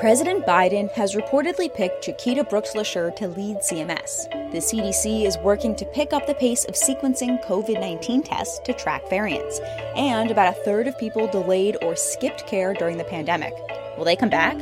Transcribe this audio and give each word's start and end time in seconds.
President 0.00 0.46
Biden 0.46 0.88
has 0.92 1.16
reportedly 1.16 1.74
picked 1.74 2.04
Chiquita 2.04 2.44
Brooks 2.44 2.74
LaSure 2.74 3.16
to 3.16 3.26
lead 3.26 3.56
CMS. 3.56 4.30
The 4.52 4.58
CDC 4.58 5.26
is 5.26 5.36
working 5.38 5.74
to 5.74 5.84
pick 5.86 6.12
up 6.12 6.24
the 6.24 6.36
pace 6.36 6.64
of 6.66 6.76
sequencing 6.76 7.44
COVID 7.44 7.80
19 7.80 8.22
tests 8.22 8.60
to 8.60 8.72
track 8.72 9.10
variants. 9.10 9.58
And 9.96 10.30
about 10.30 10.56
a 10.56 10.60
third 10.60 10.86
of 10.86 10.96
people 11.00 11.26
delayed 11.26 11.78
or 11.82 11.96
skipped 11.96 12.46
care 12.46 12.74
during 12.74 12.96
the 12.96 13.02
pandemic. 13.02 13.52
Will 13.96 14.04
they 14.04 14.14
come 14.14 14.30
back? 14.30 14.56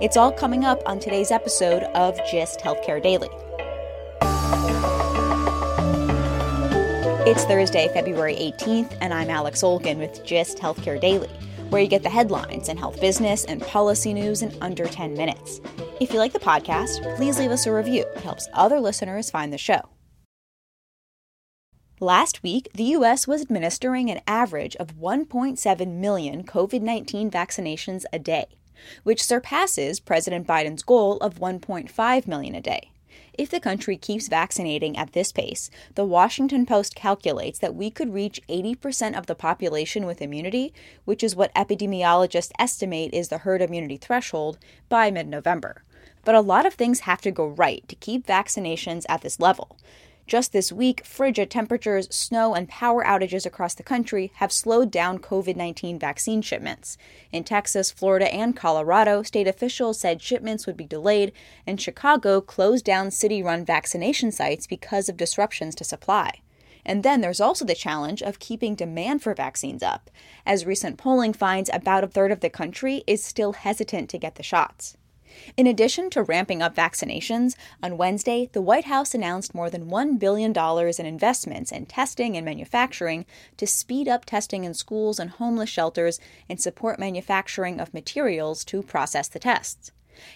It's 0.00 0.16
all 0.16 0.32
coming 0.32 0.64
up 0.64 0.80
on 0.86 1.00
today's 1.00 1.30
episode 1.30 1.82
of 1.94 2.18
Gist 2.30 2.60
Healthcare 2.60 3.02
Daily. 3.02 3.28
It's 7.30 7.44
Thursday, 7.44 7.88
February 7.92 8.36
18th, 8.36 8.96
and 9.02 9.12
I'm 9.12 9.28
Alex 9.28 9.60
Olgin 9.62 9.98
with 9.98 10.24
Gist 10.24 10.56
Healthcare 10.56 10.98
Daily 10.98 11.28
where 11.70 11.82
you 11.82 11.88
get 11.88 12.02
the 12.02 12.10
headlines 12.10 12.68
and 12.68 12.78
health 12.78 13.00
business 13.00 13.44
and 13.44 13.62
policy 13.62 14.14
news 14.14 14.42
in 14.42 14.56
under 14.60 14.86
10 14.86 15.14
minutes. 15.14 15.60
If 16.00 16.12
you 16.12 16.18
like 16.18 16.32
the 16.32 16.38
podcast, 16.38 17.16
please 17.16 17.38
leave 17.38 17.50
us 17.50 17.66
a 17.66 17.72
review. 17.72 18.04
It 18.14 18.22
helps 18.22 18.48
other 18.52 18.80
listeners 18.80 19.30
find 19.30 19.52
the 19.52 19.58
show. 19.58 19.80
Last 22.00 22.44
week, 22.44 22.68
the 22.74 22.84
U.S. 22.84 23.26
was 23.26 23.42
administering 23.42 24.08
an 24.08 24.20
average 24.26 24.76
of 24.76 24.96
1.7 24.96 25.96
million 25.96 26.44
COVID 26.44 26.80
19 26.80 27.28
vaccinations 27.28 28.04
a 28.12 28.20
day, 28.20 28.46
which 29.02 29.22
surpasses 29.22 29.98
President 29.98 30.46
Biden's 30.46 30.84
goal 30.84 31.16
of 31.18 31.40
1.5 31.40 32.26
million 32.28 32.54
a 32.54 32.60
day. 32.60 32.92
If 33.32 33.50
the 33.50 33.60
country 33.60 33.96
keeps 33.96 34.28
vaccinating 34.28 34.96
at 34.96 35.12
this 35.12 35.32
pace, 35.32 35.70
the 35.94 36.04
Washington 36.04 36.66
Post 36.66 36.94
calculates 36.94 37.58
that 37.58 37.74
we 37.74 37.90
could 37.90 38.12
reach 38.12 38.40
80% 38.48 39.16
of 39.16 39.26
the 39.26 39.34
population 39.34 40.06
with 40.06 40.22
immunity, 40.22 40.72
which 41.04 41.22
is 41.22 41.36
what 41.36 41.54
epidemiologists 41.54 42.52
estimate 42.58 43.14
is 43.14 43.28
the 43.28 43.38
herd 43.38 43.62
immunity 43.62 43.96
threshold, 43.96 44.58
by 44.88 45.10
mid 45.10 45.28
November. 45.28 45.82
But 46.24 46.34
a 46.34 46.40
lot 46.40 46.66
of 46.66 46.74
things 46.74 47.00
have 47.00 47.20
to 47.22 47.30
go 47.30 47.46
right 47.46 47.86
to 47.88 47.94
keep 47.94 48.26
vaccinations 48.26 49.04
at 49.08 49.22
this 49.22 49.40
level. 49.40 49.76
Just 50.28 50.52
this 50.52 50.70
week, 50.70 51.06
frigid 51.06 51.50
temperatures, 51.50 52.06
snow, 52.14 52.54
and 52.54 52.68
power 52.68 53.02
outages 53.02 53.46
across 53.46 53.72
the 53.72 53.82
country 53.82 54.30
have 54.34 54.52
slowed 54.52 54.90
down 54.90 55.20
COVID 55.20 55.56
19 55.56 55.98
vaccine 55.98 56.42
shipments. 56.42 56.98
In 57.32 57.44
Texas, 57.44 57.90
Florida, 57.90 58.30
and 58.32 58.54
Colorado, 58.54 59.22
state 59.22 59.48
officials 59.48 59.98
said 59.98 60.20
shipments 60.20 60.66
would 60.66 60.76
be 60.76 60.84
delayed, 60.84 61.32
and 61.66 61.80
Chicago 61.80 62.42
closed 62.42 62.84
down 62.84 63.10
city 63.10 63.42
run 63.42 63.64
vaccination 63.64 64.30
sites 64.30 64.66
because 64.66 65.08
of 65.08 65.16
disruptions 65.16 65.74
to 65.76 65.82
supply. 65.82 66.42
And 66.84 67.02
then 67.02 67.22
there's 67.22 67.40
also 67.40 67.64
the 67.64 67.74
challenge 67.74 68.20
of 68.20 68.38
keeping 68.38 68.74
demand 68.74 69.22
for 69.22 69.32
vaccines 69.32 69.82
up, 69.82 70.10
as 70.44 70.66
recent 70.66 70.98
polling 70.98 71.32
finds 71.32 71.70
about 71.72 72.04
a 72.04 72.06
third 72.06 72.32
of 72.32 72.40
the 72.40 72.50
country 72.50 73.02
is 73.06 73.24
still 73.24 73.54
hesitant 73.54 74.10
to 74.10 74.18
get 74.18 74.34
the 74.34 74.42
shots. 74.42 74.98
In 75.56 75.66
addition 75.66 76.10
to 76.10 76.22
ramping 76.22 76.62
up 76.62 76.74
vaccinations, 76.74 77.56
on 77.82 77.96
Wednesday, 77.96 78.48
the 78.52 78.62
White 78.62 78.86
House 78.86 79.14
announced 79.14 79.54
more 79.54 79.70
than 79.70 79.90
$1 79.90 80.18
billion 80.18 80.52
in 80.52 81.06
investments 81.06 81.72
in 81.72 81.86
testing 81.86 82.36
and 82.36 82.44
manufacturing 82.44 83.26
to 83.56 83.66
speed 83.66 84.08
up 84.08 84.24
testing 84.24 84.64
in 84.64 84.74
schools 84.74 85.18
and 85.18 85.30
homeless 85.30 85.70
shelters 85.70 86.20
and 86.48 86.60
support 86.60 86.98
manufacturing 86.98 87.80
of 87.80 87.94
materials 87.94 88.64
to 88.64 88.82
process 88.82 89.28
the 89.28 89.38
tests. 89.38 89.92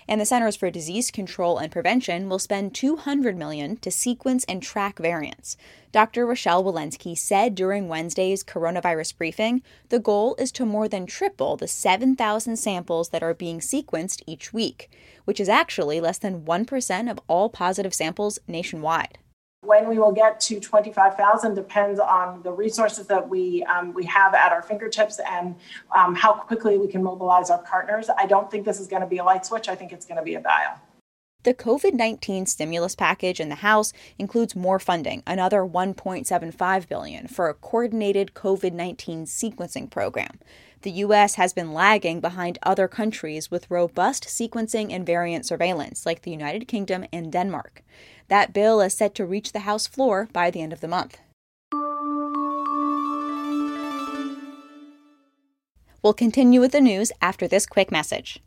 And 0.08 0.20
the 0.20 0.26
Centers 0.26 0.56
for 0.56 0.70
Disease 0.70 1.10
Control 1.10 1.58
and 1.58 1.70
Prevention 1.70 2.28
will 2.28 2.38
spend 2.38 2.74
200 2.74 3.36
million 3.36 3.76
to 3.78 3.90
sequence 3.90 4.44
and 4.44 4.62
track 4.62 4.98
variants. 4.98 5.56
Dr. 5.92 6.26
Rochelle 6.26 6.64
Walensky 6.64 7.16
said 7.16 7.54
during 7.54 7.88
Wednesday's 7.88 8.42
coronavirus 8.42 9.16
briefing, 9.18 9.62
the 9.90 9.98
goal 9.98 10.34
is 10.38 10.50
to 10.52 10.64
more 10.64 10.88
than 10.88 11.06
triple 11.06 11.56
the 11.56 11.68
7,000 11.68 12.56
samples 12.56 13.10
that 13.10 13.22
are 13.22 13.34
being 13.34 13.60
sequenced 13.60 14.22
each 14.26 14.52
week, 14.52 14.90
which 15.24 15.38
is 15.38 15.48
actually 15.48 16.00
less 16.00 16.18
than 16.18 16.44
1% 16.44 17.10
of 17.10 17.20
all 17.28 17.48
positive 17.48 17.92
samples 17.92 18.38
nationwide. 18.46 19.18
When 19.64 19.88
we 19.88 19.96
will 19.96 20.10
get 20.10 20.40
to 20.40 20.58
25,000 20.58 21.54
depends 21.54 22.00
on 22.00 22.42
the 22.42 22.50
resources 22.50 23.06
that 23.06 23.28
we 23.28 23.62
um, 23.62 23.94
we 23.94 24.04
have 24.06 24.34
at 24.34 24.50
our 24.50 24.60
fingertips 24.60 25.20
and 25.20 25.54
um, 25.96 26.16
how 26.16 26.32
quickly 26.32 26.78
we 26.78 26.88
can 26.88 27.00
mobilize 27.00 27.48
our 27.48 27.62
partners. 27.62 28.10
I 28.18 28.26
don't 28.26 28.50
think 28.50 28.64
this 28.64 28.80
is 28.80 28.88
going 28.88 29.02
to 29.02 29.08
be 29.08 29.18
a 29.18 29.24
light 29.24 29.46
switch. 29.46 29.68
I 29.68 29.76
think 29.76 29.92
it's 29.92 30.04
going 30.04 30.16
to 30.18 30.24
be 30.24 30.34
a 30.34 30.40
dial. 30.40 30.80
The 31.44 31.54
COVID 31.54 31.92
19 31.92 32.46
stimulus 32.46 32.96
package 32.96 33.38
in 33.38 33.50
the 33.50 33.56
House 33.56 33.92
includes 34.18 34.56
more 34.56 34.80
funding, 34.80 35.22
another 35.28 35.60
1.75 35.60 36.88
billion 36.88 37.28
for 37.28 37.48
a 37.48 37.54
coordinated 37.54 38.34
COVID 38.34 38.72
19 38.72 39.26
sequencing 39.26 39.88
program. 39.88 40.40
The 40.82 40.90
US 41.06 41.36
has 41.36 41.52
been 41.52 41.72
lagging 41.72 42.20
behind 42.20 42.58
other 42.64 42.88
countries 42.88 43.48
with 43.48 43.70
robust 43.70 44.24
sequencing 44.24 44.92
and 44.92 45.06
variant 45.06 45.46
surveillance 45.46 46.04
like 46.04 46.22
the 46.22 46.32
United 46.32 46.66
Kingdom 46.66 47.04
and 47.12 47.30
Denmark. 47.30 47.84
That 48.32 48.54
bill 48.54 48.80
is 48.80 48.94
set 48.94 49.14
to 49.16 49.26
reach 49.26 49.52
the 49.52 49.66
House 49.68 49.86
floor 49.86 50.26
by 50.32 50.50
the 50.50 50.62
end 50.62 50.72
of 50.72 50.80
the 50.80 50.88
month. 50.88 51.18
We'll 56.02 56.14
continue 56.14 56.58
with 56.58 56.72
the 56.72 56.80
news 56.80 57.12
after 57.20 57.46
this 57.46 57.66
quick 57.66 57.92
message. 57.92 58.40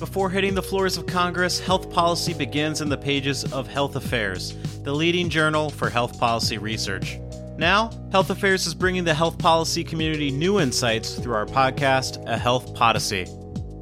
Before 0.00 0.28
hitting 0.28 0.56
the 0.56 0.62
floors 0.62 0.98
of 0.98 1.06
Congress, 1.06 1.60
health 1.60 1.88
policy 1.88 2.34
begins 2.34 2.80
in 2.80 2.88
the 2.88 2.98
pages 2.98 3.44
of 3.52 3.68
Health 3.68 3.94
Affairs, 3.94 4.56
the 4.82 4.92
leading 4.92 5.30
journal 5.30 5.70
for 5.70 5.88
health 5.88 6.18
policy 6.18 6.58
research. 6.58 7.20
Now, 7.56 7.92
Health 8.10 8.30
Affairs 8.30 8.66
is 8.66 8.74
bringing 8.74 9.04
the 9.04 9.14
health 9.14 9.38
policy 9.38 9.84
community 9.84 10.32
new 10.32 10.58
insights 10.58 11.14
through 11.14 11.34
our 11.34 11.46
podcast, 11.46 12.20
A 12.26 12.36
Health 12.36 12.74
Podyssey. 12.74 13.28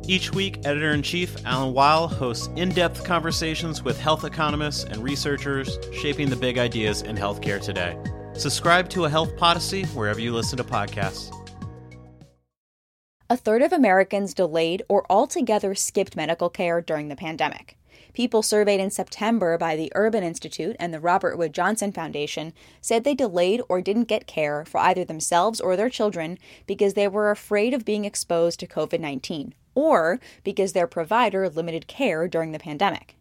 Each 0.06 0.30
week, 0.34 0.58
editor 0.66 0.92
in 0.92 1.00
chief 1.00 1.34
Alan 1.46 1.72
Weil 1.72 2.08
hosts 2.08 2.50
in 2.56 2.68
depth 2.68 3.04
conversations 3.04 3.82
with 3.82 3.98
health 3.98 4.24
economists 4.24 4.84
and 4.84 5.02
researchers 5.02 5.78
shaping 5.94 6.28
the 6.28 6.36
big 6.36 6.58
ideas 6.58 7.00
in 7.00 7.16
healthcare 7.16 7.58
today. 7.58 7.96
Subscribe 8.34 8.90
to 8.90 9.06
A 9.06 9.08
Health 9.08 9.34
Podyssey 9.38 9.84
wherever 9.86 10.20
you 10.20 10.34
listen 10.34 10.58
to 10.58 10.64
podcasts. 10.64 11.34
A 13.30 13.36
third 13.38 13.62
of 13.62 13.72
Americans 13.72 14.34
delayed 14.34 14.82
or 14.90 15.06
altogether 15.08 15.74
skipped 15.74 16.16
medical 16.16 16.50
care 16.50 16.82
during 16.82 17.08
the 17.08 17.16
pandemic. 17.16 17.78
People 18.12 18.42
surveyed 18.42 18.80
in 18.80 18.90
September 18.90 19.56
by 19.56 19.74
the 19.74 19.90
Urban 19.94 20.22
Institute 20.22 20.76
and 20.78 20.92
the 20.92 21.00
Robert 21.00 21.38
Wood 21.38 21.54
Johnson 21.54 21.92
Foundation 21.92 22.52
said 22.82 23.04
they 23.04 23.14
delayed 23.14 23.62
or 23.70 23.80
didn't 23.80 24.04
get 24.04 24.26
care 24.26 24.66
for 24.66 24.80
either 24.80 25.04
themselves 25.04 25.62
or 25.62 25.76
their 25.76 25.88
children 25.88 26.38
because 26.66 26.92
they 26.92 27.08
were 27.08 27.30
afraid 27.30 27.72
of 27.72 27.86
being 27.86 28.04
exposed 28.04 28.60
to 28.60 28.66
COVID 28.66 29.00
19 29.00 29.54
or 29.74 30.20
because 30.42 30.72
their 30.72 30.86
provider 30.86 31.48
limited 31.48 31.86
care 31.86 32.28
during 32.28 32.52
the 32.52 32.58
pandemic. 32.58 33.16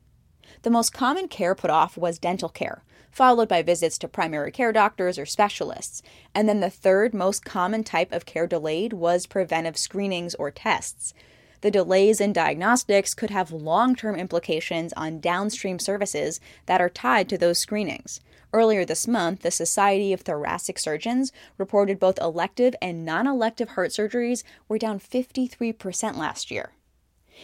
The 0.64 0.70
most 0.70 0.94
common 0.94 1.28
care 1.28 1.56
put 1.56 1.70
off 1.70 1.98
was 1.98 2.20
dental 2.20 2.50
care, 2.50 2.84
followed 3.12 3.50
by 3.50 3.62
visits 3.62 3.98
to 4.00 4.08
primary 4.08 4.52
care 4.52 4.72
doctors 4.72 5.20
or 5.20 5.26
specialists. 5.26 6.02
And 6.34 6.48
then 6.48 6.60
the 6.60 6.70
third 6.70 7.14
most 7.14 7.44
common 7.44 7.84
type 7.84 8.12
of 8.12 8.26
care 8.26 8.48
delayed 8.48 8.94
was 8.94 9.26
preventive 9.26 9.78
screenings 9.78 10.36
or 10.36 10.52
tests. 10.52 11.14
The 11.62 11.72
delays 11.72 12.20
in 12.20 12.34
diagnostics 12.34 13.14
could 13.14 13.30
have 13.30 13.52
long 13.52 13.96
term 13.96 14.16
implications 14.16 14.92
on 14.94 15.20
downstream 15.20 15.80
services 15.80 16.40
that 16.66 16.82
are 16.82 16.90
tied 16.90 17.30
to 17.30 17.38
those 17.38 17.58
screenings. 17.58 18.20
Earlier 18.54 18.86
this 18.86 19.08
month, 19.08 19.42
the 19.42 19.50
Society 19.50 20.14
of 20.14 20.22
Thoracic 20.22 20.78
Surgeons 20.78 21.32
reported 21.58 22.00
both 22.00 22.22
elective 22.22 22.76
and 22.84 23.04
non 23.04 23.26
elective 23.26 23.70
heart 23.70 23.90
surgeries 23.90 24.44
were 24.68 24.78
down 24.78 25.00
53% 25.00 26.18
last 26.18 26.52
year. 26.52 26.72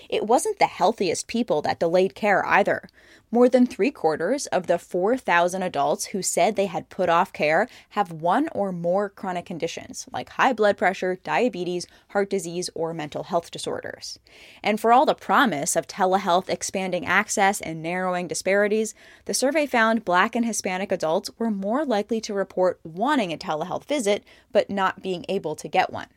It 0.07 0.27
wasn't 0.27 0.59
the 0.59 0.65
healthiest 0.65 1.27
people 1.27 1.61
that 1.63 1.79
delayed 1.79 2.15
care 2.15 2.45
either. 2.45 2.87
More 3.31 3.47
than 3.47 3.67
three 3.67 3.91
quarters 3.91 4.47
of 4.47 4.65
the 4.65 4.79
4,000 4.79 5.61
adults 5.61 6.05
who 6.05 6.23
said 6.23 6.55
they 6.55 6.65
had 6.65 6.89
put 6.89 7.09
off 7.09 7.31
care 7.31 7.67
have 7.89 8.11
one 8.11 8.49
or 8.53 8.71
more 8.71 9.07
chronic 9.09 9.45
conditions 9.45 10.07
like 10.11 10.29
high 10.29 10.51
blood 10.51 10.77
pressure, 10.77 11.19
diabetes, 11.23 11.85
heart 12.09 12.31
disease, 12.31 12.71
or 12.73 12.91
mental 12.91 13.25
health 13.25 13.51
disorders. 13.51 14.17
And 14.63 14.79
for 14.79 14.91
all 14.91 15.05
the 15.05 15.13
promise 15.13 15.75
of 15.75 15.85
telehealth 15.85 16.49
expanding 16.49 17.05
access 17.05 17.61
and 17.61 17.83
narrowing 17.83 18.27
disparities, 18.27 18.95
the 19.25 19.35
survey 19.35 19.67
found 19.67 20.05
Black 20.05 20.35
and 20.35 20.45
Hispanic 20.45 20.91
adults 20.91 21.29
were 21.37 21.51
more 21.51 21.85
likely 21.85 22.19
to 22.21 22.33
report 22.33 22.79
wanting 22.83 23.31
a 23.31 23.37
telehealth 23.37 23.85
visit 23.85 24.23
but 24.51 24.71
not 24.71 25.03
being 25.03 25.23
able 25.29 25.55
to 25.55 25.67
get 25.67 25.93
one. 25.93 26.07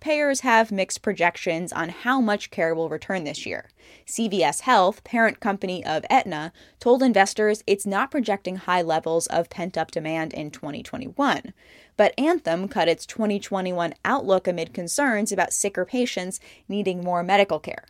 Payers 0.00 0.40
have 0.40 0.70
mixed 0.70 1.02
projections 1.02 1.72
on 1.72 1.88
how 1.88 2.20
much 2.20 2.50
care 2.50 2.74
will 2.74 2.88
return 2.88 3.24
this 3.24 3.46
year. 3.46 3.70
CVS 4.06 4.60
Health, 4.60 5.02
parent 5.04 5.40
company 5.40 5.84
of 5.84 6.04
Aetna, 6.10 6.52
told 6.78 7.02
investors 7.02 7.62
it's 7.66 7.86
not 7.86 8.10
projecting 8.10 8.56
high 8.56 8.82
levels 8.82 9.26
of 9.28 9.50
pent 9.50 9.78
up 9.78 9.90
demand 9.90 10.32
in 10.34 10.50
2021. 10.50 11.52
But 11.96 12.18
Anthem 12.18 12.68
cut 12.68 12.88
its 12.88 13.06
2021 13.06 13.94
outlook 14.04 14.46
amid 14.46 14.74
concerns 14.74 15.32
about 15.32 15.52
sicker 15.52 15.84
patients 15.84 16.40
needing 16.68 17.02
more 17.02 17.22
medical 17.22 17.58
care. 17.58 17.84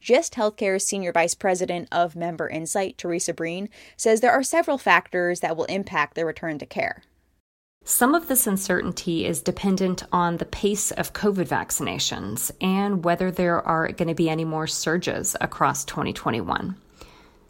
GIST 0.00 0.34
Healthcare's 0.34 0.84
Senior 0.84 1.12
Vice 1.12 1.34
President 1.34 1.88
of 1.90 2.14
Member 2.14 2.48
Insight, 2.48 2.96
Teresa 2.98 3.34
Breen, 3.34 3.68
says 3.96 4.20
there 4.20 4.32
are 4.32 4.44
several 4.44 4.78
factors 4.78 5.40
that 5.40 5.56
will 5.56 5.64
impact 5.64 6.14
the 6.14 6.24
return 6.24 6.58
to 6.58 6.66
care. 6.66 7.02
Some 7.90 8.14
of 8.14 8.28
this 8.28 8.46
uncertainty 8.46 9.24
is 9.24 9.40
dependent 9.40 10.02
on 10.12 10.36
the 10.36 10.44
pace 10.44 10.90
of 10.90 11.14
COVID 11.14 11.48
vaccinations 11.48 12.50
and 12.60 13.02
whether 13.02 13.30
there 13.30 13.66
are 13.66 13.90
going 13.92 14.08
to 14.08 14.14
be 14.14 14.28
any 14.28 14.44
more 14.44 14.66
surges 14.66 15.34
across 15.40 15.86
2021. 15.86 16.76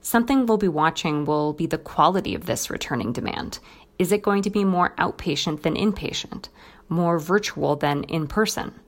Something 0.00 0.46
we'll 0.46 0.56
be 0.56 0.68
watching 0.68 1.24
will 1.24 1.54
be 1.54 1.66
the 1.66 1.76
quality 1.76 2.36
of 2.36 2.46
this 2.46 2.70
returning 2.70 3.12
demand. 3.12 3.58
Is 3.98 4.12
it 4.12 4.22
going 4.22 4.42
to 4.42 4.48
be 4.48 4.62
more 4.62 4.94
outpatient 4.96 5.62
than 5.62 5.74
inpatient, 5.74 6.50
more 6.88 7.18
virtual 7.18 7.74
than 7.74 8.04
in 8.04 8.28
person? 8.28 8.78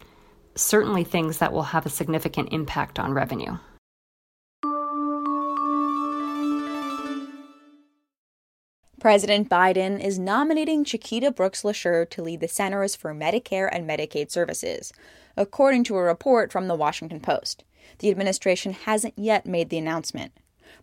Certainly, 0.55 1.02
things 1.02 1.38
that 1.38 1.52
will 1.52 1.64
have 1.64 1.85
a 1.85 1.91
significant 1.91 2.52
impact 2.52 3.00
on 3.00 3.12
revenue. 3.12 3.58
President 9.00 9.49
Biden 9.49 9.99
is 9.99 10.19
nominating 10.19 10.85
Chiquita 10.85 11.31
Brooks 11.31 11.62
LaSure 11.62 12.05
to 12.11 12.23
lead 12.23 12.41
the 12.41 12.49
Centers 12.49 12.94
for 12.94 13.14
Medicare 13.14 13.67
and 13.73 13.88
Medicaid 13.88 14.31
Services, 14.31 14.93
according 15.38 15.85
to 15.85 15.97
a 15.97 16.02
report 16.02 16.52
from 16.52 16.69
the 16.69 16.75
Washington 16.75 17.19
Post. 17.19 17.64
The 18.00 18.11
administration 18.11 18.75
hasn't 18.75 19.14
yet 19.17 19.47
made 19.47 19.70
the 19.70 19.79
announcement. 19.79 20.32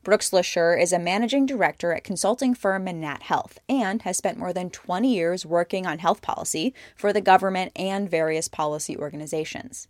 Brooks 0.03 0.31
LaSure 0.31 0.81
is 0.81 0.91
a 0.91 0.97
managing 0.97 1.45
director 1.45 1.93
at 1.93 2.03
consulting 2.03 2.55
firm 2.55 2.85
Manatt 2.85 3.21
Health 3.21 3.59
and 3.69 4.01
has 4.01 4.17
spent 4.17 4.39
more 4.39 4.51
than 4.51 4.71
20 4.71 5.13
years 5.13 5.45
working 5.45 5.85
on 5.85 5.99
health 5.99 6.23
policy 6.23 6.73
for 6.95 7.13
the 7.13 7.21
government 7.21 7.71
and 7.75 8.09
various 8.09 8.47
policy 8.47 8.97
organizations. 8.97 9.87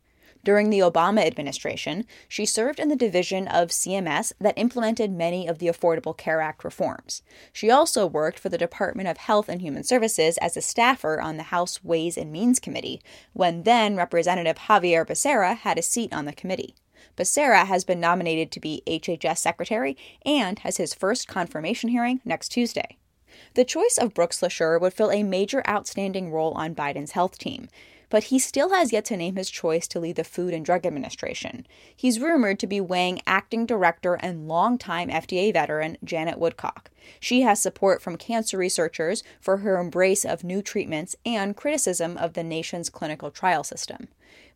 During 0.48 0.70
the 0.70 0.80
Obama 0.80 1.28
administration, 1.28 2.06
she 2.30 2.46
served 2.46 2.80
in 2.80 2.88
the 2.88 2.96
division 2.96 3.50
of 3.50 3.68
CMS 3.68 4.32
that 4.40 4.58
implemented 4.58 5.12
many 5.12 5.46
of 5.46 5.60
the 5.60 5.68
Affordable 5.68 6.16
Care 6.16 6.40
Act 6.40 6.64
reforms. 6.64 7.22
She 7.52 7.70
also 7.70 8.08
worked 8.08 8.40
for 8.40 8.48
the 8.48 8.58
Department 8.58 9.10
of 9.10 9.18
Health 9.18 9.50
and 9.50 9.62
Human 9.62 9.84
Services 9.84 10.38
as 10.38 10.56
a 10.56 10.62
staffer 10.62 11.20
on 11.20 11.36
the 11.36 11.52
House 11.52 11.84
Ways 11.84 12.18
and 12.18 12.32
Means 12.32 12.62
Committee, 12.62 13.02
when 13.34 13.64
then 13.64 13.98
Representative 13.98 14.56
Xavier 14.58 15.04
Becerra 15.04 15.58
had 15.58 15.78
a 15.78 15.82
seat 15.82 16.14
on 16.14 16.24
the 16.24 16.32
committee. 16.32 16.76
Becerra 17.18 17.66
has 17.66 17.84
been 17.84 18.00
nominated 18.00 18.50
to 18.54 18.62
be 18.62 18.84
HHS 18.88 19.40
Secretary 19.40 19.98
and 20.26 20.60
has 20.60 20.78
his 20.78 20.94
first 20.94 21.28
confirmation 21.28 21.90
hearing 21.90 22.22
next 22.24 22.54
Tuesday. 22.54 22.98
The 23.56 23.66
choice 23.66 23.98
of 23.98 24.14
Brooks 24.14 24.40
LaSure 24.40 24.80
would 24.80 24.94
fill 24.94 25.12
a 25.12 25.24
major 25.24 25.62
outstanding 25.68 26.32
role 26.32 26.54
on 26.54 26.74
Biden's 26.74 27.12
health 27.12 27.38
team 27.38 27.68
but 28.10 28.26
he 28.26 28.40
still 28.40 28.70
has 28.70 28.94
yet 28.94 29.06
to 29.06 29.18
name 29.18 29.36
his 29.36 29.50
choice 29.50 29.88
to 29.88 30.00
lead 30.00 30.16
the 30.16 30.24
Food 30.24 30.54
and 30.54 30.66
Drug 30.66 30.86
Administration. 30.86 31.66
He's 31.96 32.20
rumored 32.20 32.60
to 32.60 32.68
be 32.68 32.82
weighing 32.82 33.22
acting 33.28 33.66
director 33.66 34.16
and 34.16 34.48
longtime 34.48 35.10
FDA 35.10 35.52
veteran 35.52 35.98
Janet 36.04 36.40
Woodcock. 36.40 36.90
She 37.20 37.42
has 37.42 37.62
support 37.62 38.02
from 38.02 38.18
cancer 38.18 38.58
researchers 38.58 39.24
for 39.40 39.58
her 39.58 39.80
embrace 39.80 40.26
of 40.26 40.44
new 40.44 40.62
treatments 40.62 41.16
and 41.26 41.56
criticism 41.56 42.18
of 42.18 42.34
the 42.34 42.44
nation's 42.44 42.90
clinical 42.90 43.32
trial 43.32 43.64
system. 43.64 44.08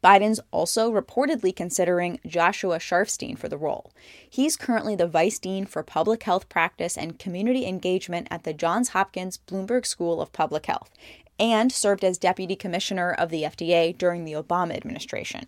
Biden's 0.04 0.40
also 0.52 0.92
reportedly 0.92 1.56
considering 1.56 2.20
Joshua 2.26 2.78
Sharfstein 2.80 3.38
for 3.38 3.48
the 3.48 3.58
role. 3.58 3.92
He's 4.28 4.58
currently 4.58 4.96
the 4.96 5.08
Vice 5.08 5.38
Dean 5.38 5.66
for 5.66 5.84
Public 5.84 6.24
Health 6.24 6.50
Practice 6.50 6.98
and 6.98 7.20
Community 7.20 7.66
Engagement 7.66 8.28
at 8.32 8.44
the 8.44 8.54
Johns 8.54 8.90
Hopkins 8.90 9.38
Bloomberg 9.38 9.86
School 9.86 10.20
of 10.20 10.34
Public 10.34 10.66
Health 10.66 10.90
and 11.42 11.72
served 11.72 12.06
as 12.06 12.20
deputy 12.20 12.56
commissioner 12.56 13.12
of 13.12 13.30
the 13.30 13.44
FDA 13.44 13.98
during 13.98 14.24
the 14.24 14.34
Obama 14.34 14.78
administration. 14.78 15.48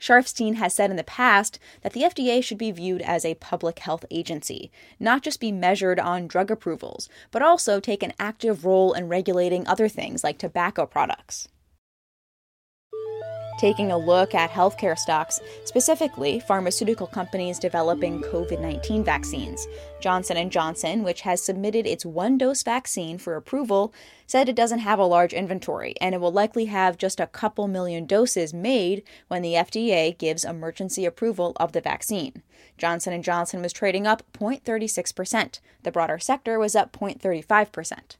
Sharfstein 0.00 0.56
has 0.56 0.74
said 0.74 0.90
in 0.90 0.96
the 0.96 1.04
past 1.04 1.58
that 1.82 1.92
the 1.92 2.02
FDA 2.02 2.42
should 2.42 2.58
be 2.58 2.72
viewed 2.72 3.02
as 3.02 3.24
a 3.24 3.34
public 3.36 3.78
health 3.78 4.04
agency, 4.10 4.70
not 4.98 5.22
just 5.22 5.40
be 5.40 5.52
measured 5.52 6.00
on 6.00 6.26
drug 6.26 6.50
approvals, 6.50 7.08
but 7.30 7.42
also 7.42 7.78
take 7.78 8.02
an 8.02 8.12
active 8.18 8.64
role 8.64 8.92
in 8.92 9.08
regulating 9.08 9.66
other 9.66 9.88
things 9.88 10.22
like 10.24 10.38
tobacco 10.38 10.86
products 10.86 11.48
taking 13.58 13.90
a 13.90 13.98
look 13.98 14.34
at 14.34 14.50
healthcare 14.50 14.96
stocks, 14.96 15.40
specifically 15.64 16.40
pharmaceutical 16.40 17.06
companies 17.06 17.58
developing 17.58 18.20
COVID-19 18.22 19.04
vaccines. 19.04 19.66
Johnson 20.00 20.48
& 20.50 20.50
Johnson, 20.50 21.02
which 21.02 21.22
has 21.22 21.42
submitted 21.42 21.86
its 21.86 22.06
one-dose 22.06 22.62
vaccine 22.62 23.18
for 23.18 23.36
approval, 23.36 23.92
said 24.26 24.48
it 24.48 24.56
doesn't 24.56 24.78
have 24.78 24.98
a 24.98 25.04
large 25.04 25.32
inventory 25.32 25.94
and 26.00 26.14
it 26.14 26.20
will 26.20 26.32
likely 26.32 26.66
have 26.66 26.96
just 26.96 27.20
a 27.20 27.26
couple 27.26 27.68
million 27.68 28.06
doses 28.06 28.54
made 28.54 29.02
when 29.28 29.42
the 29.42 29.54
FDA 29.54 30.16
gives 30.16 30.44
emergency 30.44 31.04
approval 31.04 31.52
of 31.56 31.72
the 31.72 31.80
vaccine. 31.80 32.42
Johnson 32.76 33.20
& 33.22 33.24
Johnson 33.24 33.60
was 33.60 33.72
trading 33.72 34.06
up 34.06 34.22
0.36%. 34.32 35.60
The 35.82 35.92
broader 35.92 36.18
sector 36.18 36.58
was 36.58 36.76
up 36.76 36.92
0.35%. 36.92 38.16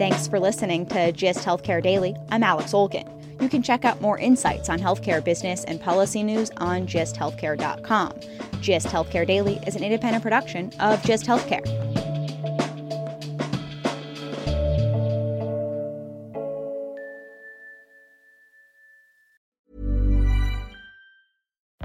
Thanks 0.00 0.26
for 0.26 0.40
listening 0.40 0.86
to 0.86 1.12
GIST 1.12 1.44
Healthcare 1.44 1.82
Daily. 1.82 2.16
I'm 2.30 2.42
Alex 2.42 2.72
Olgin. 2.72 3.06
You 3.38 3.50
can 3.50 3.62
check 3.62 3.84
out 3.84 4.00
more 4.00 4.18
insights 4.18 4.70
on 4.70 4.78
healthcare 4.78 5.22
business 5.22 5.62
and 5.64 5.78
policy 5.78 6.22
news 6.22 6.50
on 6.56 6.86
gisthealthcare.com. 6.86 8.14
GIST 8.62 8.86
Healthcare 8.86 9.26
Daily 9.26 9.60
is 9.66 9.76
an 9.76 9.84
independent 9.84 10.22
production 10.22 10.72
of 10.80 11.02
GIST 11.02 11.26
Healthcare. 11.26 11.66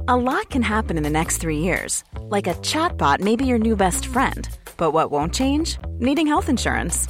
A 0.08 0.16
lot 0.16 0.50
can 0.50 0.62
happen 0.62 0.96
in 0.96 1.04
the 1.04 1.10
next 1.10 1.40
three 1.40 1.58
years. 1.58 2.06
Like 2.30 2.48
a 2.48 2.54
chatbot 2.54 3.20
may 3.20 3.36
be 3.36 3.46
your 3.46 3.58
new 3.58 3.76
best 3.76 4.06
friend. 4.06 4.48
But 4.78 4.92
what 4.92 5.12
won't 5.12 5.34
change? 5.34 5.80
Needing 6.00 6.28
health 6.28 6.48
insurance. 6.48 7.10